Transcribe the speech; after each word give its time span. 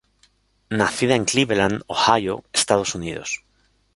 Nacida 0.79 1.13
en 1.15 1.25
Cleveland, 1.25 1.83
Ohio, 1.85 2.43
Estados 2.53 2.95
Unidos. 2.95 3.43